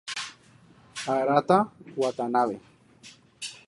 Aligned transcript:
Arata 1.15 1.59
Watanabe 1.99 2.57